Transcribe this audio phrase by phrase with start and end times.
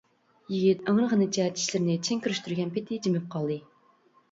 [0.53, 3.63] يىگىت ئىڭرىغىنىچە چىشلىرىنى چىڭ كىرىشتۈرگەن پېتى جىمىپ قالدى.